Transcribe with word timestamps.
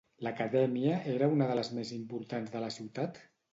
L'acadèmia 0.27 0.95
era 1.11 1.27
una 1.35 1.49
de 1.53 1.59
les 1.61 1.71
més 1.81 1.93
importants 1.99 2.57
de 2.57 2.65
la 2.67 2.73
ciutat? 2.81 3.25